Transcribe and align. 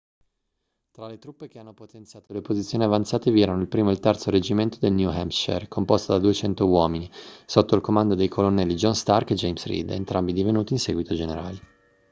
tra 0.89 1.05
le 1.05 1.19
truppe 1.19 1.47
che 1.47 1.59
hanno 1.59 1.75
potenziato 1.75 2.33
le 2.33 2.41
posizioni 2.41 2.83
avanzate 2.83 3.29
vi 3.29 3.43
erano 3.43 3.61
il 3.61 3.67
1° 3.71 3.87
e 3.87 3.91
il 3.91 3.99
3° 4.01 4.29
reggimento 4.31 4.79
del 4.79 4.93
new 4.93 5.11
hampshire 5.11 5.67
composto 5.67 6.13
da 6.13 6.17
200 6.17 6.65
uomini 6.65 7.07
sotto 7.45 7.75
il 7.75 7.81
comando 7.81 8.15
dei 8.15 8.27
colonnelli 8.27 8.73
john 8.73 8.95
stark 8.95 9.29
e 9.29 9.35
james 9.35 9.63
reed 9.67 9.91
entrambi 9.91 10.33
divenuti 10.33 10.73
in 10.73 10.79
seguito 10.79 11.13
generali 11.13 11.61